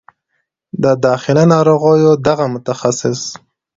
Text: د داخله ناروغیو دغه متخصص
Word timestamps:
د 0.83 0.85
داخله 1.05 1.43
ناروغیو 1.53 2.11
دغه 2.27 2.45
متخصص 2.53 3.21